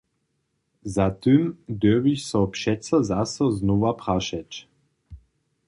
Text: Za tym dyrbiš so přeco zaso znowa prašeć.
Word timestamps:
Za 0.95 1.07
tym 1.21 1.41
dyrbiš 1.79 2.21
so 2.29 2.41
přeco 2.53 2.97
zaso 3.11 3.45
znowa 3.57 3.91
prašeć. 4.01 4.51